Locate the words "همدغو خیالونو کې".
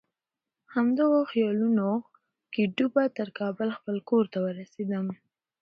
0.73-2.63